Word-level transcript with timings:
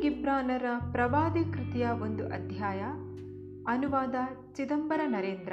ಗಿಬ್ರಾನರ 0.00 0.64
ಪ್ರವಾದಿ 0.92 1.52
ಕೃತಿಯ 1.52 1.86
ಒಂದು 1.86 2.26
ಅಧ್ಯಾಯ, 2.26 2.80
ಅನುವಾದ 3.68 4.14
ಚಿದಂಬರ 4.52 5.00
ನರೇಂದ್ರ. 5.06 5.52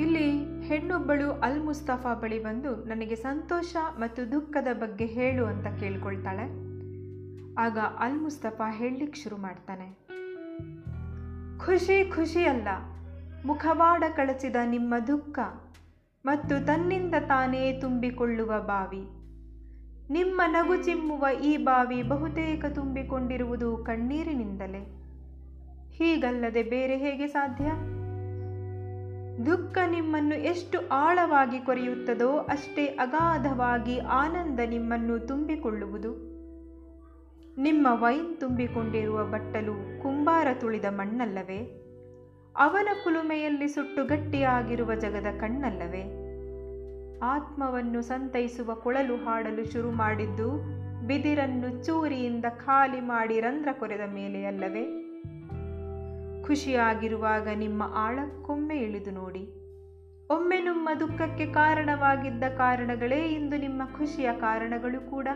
ಇಲ್ಲಿ 0.00 0.30
ಹೆಣ್ಣೊಬ್ಬಳು 0.62 1.32
ಅಲ್ 1.32 1.60
ಮುಸ್ತಫಾ 1.60 2.14
ಬಳಿ 2.14 2.42
ಬಂದು 2.42 2.84
ನನಗೆ 2.84 3.16
ಸಂತೋಷ 3.16 3.76
ಮತ್ತು 3.98 4.32
ದುಃಖದ 4.32 4.68
ಬಗ್ಗೆ 4.72 5.06
ಹೇಳು 5.06 5.46
ಅಂತ 5.46 5.66
ಕೇಳ್ಕೊಳ್ತಾಳೆ. 5.80 6.42
ಆಗ 7.54 7.78
ಅಲ್ 7.78 8.18
ಮುಸ್ತಫಾ 8.18 8.70
ಹೇಳಲಿಕ್ಕೆ 8.70 9.20
ಶುರು 9.20 9.36
ಮಾಡ್ತಾನೆ. 9.36 10.08
ಖುಷಿ 11.58 12.10
ಖುಷಿ 12.10 12.44
ಅಲ್ಲ, 12.44 12.68
ಮುಖವಾಡ 13.46 14.04
ಕಳಚಿದ 14.16 14.56
ನಿಮ್ಮ 14.64 14.94
ದುಃಖ 15.06 15.38
ಮತ್ತು 16.24 16.66
ತನ್ನಿಂದ 16.66 17.14
ತಾನೇ 17.28 17.80
ತುಂಬಿಕೊಳ್ಳುವ 17.80 18.52
ಬಾವಿ. 18.60 19.25
ನಿಮ್ಮ 20.10 20.42
ನಗು 20.46 20.76
ಚಿಮ್ಮುವ 20.76 21.26
ಈ 21.44 21.56
ಬಾವಿ 21.56 22.02
ಬಹುತೇಕ 22.02 22.64
ತುಂಬಿಕೊಂಡಿರುವುದು 22.64 23.76
ಕಣ್ಣೀರಿನಿಂದಲೇ. 23.76 25.00
ಹೀಗಲ್ಲದೆ 25.90 26.62
ಬೇರೆ 26.62 26.96
ಹೇಗೆ 26.96 27.26
ಸಾಧ್ಯ? 27.26 27.64
ದುಃಖ 29.46 29.78
ನಿಮ್ಮನ್ನು 29.90 30.34
ಎಷ್ಟು 30.34 30.88
ಆಳವಾಗಿ 30.88 31.58
ಕೊರೆಯುತ್ತದೋ 31.58 32.36
ಅಷ್ಟೇ 32.36 32.86
ಅಗಾಧವಾಗಿ 32.86 33.98
ಆನಂದ 33.98 34.60
ನಿಮ್ಮನ್ನು 34.60 35.18
ತುಂಬಿಕೊಳ್ಳುವುದು. 35.18 36.12
ನಿಮ್ಮ 37.62 37.88
ವೈನ್ 37.90 38.40
ತುಂಬಿಕೊಂಡಿರುವ 38.40 39.24
ಬಟ್ಟಲು 39.24 40.02
ಕುಂಬಾರ 40.02 40.46
ತುಳಿದ 40.54 40.84
ಮಣ್ಣಲ್ಲವೇ? 40.88 41.82
ಅವನ 42.56 42.88
ಕುಲುಮೆಯಲ್ಲಿ 43.04 43.68
ಸುಟ್ಟು 43.68 44.04
ಗಟ್ಟಿಯಾಗಿರುವ 44.04 44.94
ಜಗದ 44.94 45.40
ಕಣ್ಣಲ್ಲವೇ? 45.40 46.15
ಆತ್ಮವನ್ನು 47.22 48.02
ಸಂತೈಸುವ 48.02 48.74
ಕೊಳಲು 48.74 49.16
ಹಾಡಲು 49.16 49.72
ಶುರು 49.72 49.90
ಮಾಡಿದ್ದು, 49.90 50.50
ಬಿದಿರನ್ನು 51.06 51.84
ಚೂರಿಯಿಂದ 51.84 52.44
ಖಾಲಿ 52.64 53.00
ಮಾಡಿ 53.00 53.40
ರಂಧ್ರ 53.40 53.68
ಕೊರೆದ 53.72 54.14
ಮೇಲೆ 54.14 54.44
ಅಲ್ಲವೇ? 54.44 55.02
ಖುಷಿಯಾಗಿರುವಾಗ 56.42 57.48
ನಿಮ್ಮ 57.54 57.82
ಆಳಕ್ಕೊಮ್ಮೆ 57.94 58.78
ಇಳಿದು 58.78 59.10
ನೋಡಿ. 59.10 59.40
ಒಮ್ಮೆ 60.30 60.60
ನಿಮ್ಮ 60.60 60.88
ದುಃಖಕ್ಕೆ 61.00 61.46
ಕಾರಣವಾಗಿದ್ದ 61.46 62.44
ಕಾರಣಗಳೇ 62.44 63.28
ಇಂದು 63.28 63.56
ನಿಮ್ಮ 63.56 63.82
ಖುಷಿಯ 63.84 64.30
ಕಾರಣಗಳು 64.40 65.10
ಕೂಡ. 65.10 65.28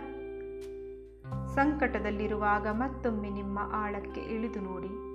ಸಂಕಟದಲ್ಲಿರುವಾಗ 1.54 2.66
ಮತ್ತೊಮ್ಮೆ 2.66 3.30
ನಿಮ್ಮ 3.30 3.58
ಆಳಕ್ಕೆ 3.72 4.20
ಇಳಿದು 4.20 4.60
ನೋಡಿ. 4.60 5.09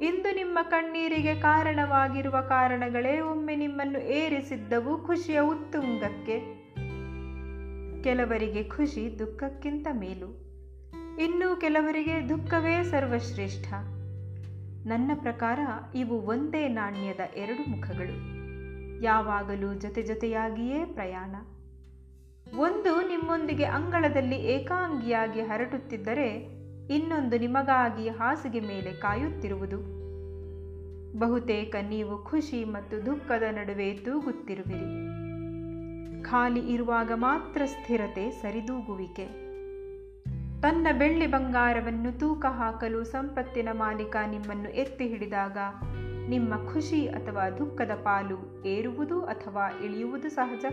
ಇಂದು 0.00 0.34
ನಿಮ್ಮ 0.34 0.58
ಕಣ್ಣೀರಿಗೆ 0.62 1.34
ಕಾರಣವಾಗಿರುವ 1.34 2.40
ಕಾರಣಗಳೇ 2.40 3.20
ಒಮ್ಮೆ 3.20 3.56
ನಿಮ್ಮನ್ನು 3.56 3.98
ಏರಿಸಿದ್ದವು 3.98 5.06
ಖುಷಿಯ 5.06 5.40
ಉತ್ತುಂಗಕ್ಕೆ. 5.40 6.58
ಕೆಲವರಿಗೆ 8.02 8.64
ಖುಷಿ 8.64 9.18
ದುಃಖಕ್ಕಿಂತ 9.18 9.86
ಮೇಲು. 9.92 10.48
ಇನ್ನು 11.24 11.60
ಕೆಲವರಿಗೆ 11.60 12.28
ದುಃಖವೇ 12.28 12.82
ಸರ್ವಶ್ರೇಷ್ಠ. 12.82 13.72
ನನ್ನ 14.86 15.10
ಪ್ರಕಾರ 15.14 15.60
ಇವು 15.94 16.20
ಒಂದೇ 16.20 16.68
ನಾಣ್ಯದ 16.68 17.20
ಎರಡು 17.36 17.70
ಮುಖಗಳು. 17.70 18.38
ಯಾವಾಗಲೂ 19.02 19.74
ಜೊತೆ 19.74 20.02
ಜೊತೆಯಾಗಿಯೇ 20.02 20.84
ಪ್ರಯಾಣ. 20.84 21.34
ಒಂದು 22.58 23.08
ನಿಮ್ಮೊಂದಿಗೆ 23.08 23.64
ಅಂಗಳದಲ್ಲಿ 23.64 24.36
ಏಕಾಂಗಿಯಾಗಿ 24.36 25.40
ಹರಟುತ್ತಿದ್ದರೆ 25.40 26.58
ಇನ್ನೊಂದು 26.90 27.38
ನಿಮಗಾಗಿ 27.38 28.08
ಹಾಸಿಗೆ 28.08 28.60
ಮೇಲೆ 28.60 28.92
ಕಾಯುತ್ತಿರುವುದು. 28.92 29.98
ಬಹುತೇಕ 31.18 31.76
ನೀವು 31.88 32.24
ಖುಷಿ 32.24 32.64
ಮತ್ತು 32.64 33.06
ದುಃಖದ 33.06 33.42
ನಡುವೆ 33.50 33.94
ತೂಗುತ್ತಿರುವಿರಿ. 33.94 35.18
ಖಾಲಿ 36.24 36.60
ಇರುವಾಗ 36.60 37.12
ಮಾತ್ರ 37.14 37.62
ಸ್ಥಿರತೆ 37.64 38.30
ಸರಿದೂಗುವಿಕೆ. 38.30 39.48
ತನ್ನ 40.60 40.86
ಬೆಳ್ಳಿ 40.98 41.26
ಬಂಗಾರವನ್ನು 41.26 42.18
ತೂಕ 42.18 42.46
ಹಾಕಲು 42.46 43.04
ಸಂಪತ್ತಿನ 43.04 43.68
ಮಾಲೀಕ 43.72 44.16
ನಿಮ್ಮನ್ನು 44.26 44.70
ಎತ್ತಿ 44.70 45.08
ಹಿಡಿದಾಗ 45.08 45.58
ನಿಮ್ಮ 46.28 46.72
ಖುಷಿ 46.72 47.08
ಅಥವಾ 47.08 47.50
ದುಃಖದ 47.50 47.90
ಪಾಲು 48.02 48.64
ಏರುವುದು 48.66 49.20
ಅಥವಾ 49.20 49.84
ಇಳಿಯುವುದು 49.84 50.28
ಸಹಜ? 50.28 50.64